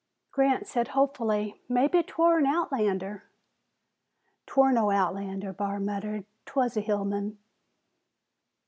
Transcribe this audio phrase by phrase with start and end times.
[0.31, 3.25] Grant said hopefully, "Maybe 'twar an outlander."
[4.47, 6.25] "'Twar no outlander," Barr muttered.
[6.47, 7.37] "'Twas a hill man."